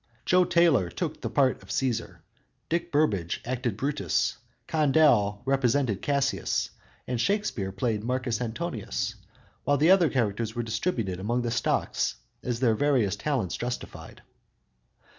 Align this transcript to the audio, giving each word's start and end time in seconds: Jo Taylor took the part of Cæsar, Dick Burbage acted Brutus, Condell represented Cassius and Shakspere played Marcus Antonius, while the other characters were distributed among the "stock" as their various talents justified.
Jo 0.25 0.45
Taylor 0.45 0.89
took 0.89 1.21
the 1.21 1.29
part 1.29 1.61
of 1.61 1.69
Cæsar, 1.69 2.21
Dick 2.69 2.91
Burbage 2.91 3.39
acted 3.45 3.77
Brutus, 3.77 4.37
Condell 4.65 5.43
represented 5.45 6.01
Cassius 6.01 6.71
and 7.05 7.21
Shakspere 7.21 7.71
played 7.71 8.03
Marcus 8.03 8.41
Antonius, 8.41 9.13
while 9.63 9.77
the 9.77 9.91
other 9.91 10.09
characters 10.09 10.55
were 10.55 10.63
distributed 10.63 11.19
among 11.19 11.43
the 11.43 11.51
"stock" 11.51 11.95
as 12.41 12.59
their 12.59 12.73
various 12.73 13.15
talents 13.15 13.55
justified. 13.57 14.23